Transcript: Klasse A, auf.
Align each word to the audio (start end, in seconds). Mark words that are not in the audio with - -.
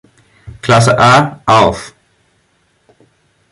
Klasse 0.63 0.95
A, 0.97 1.43
auf. 1.45 1.93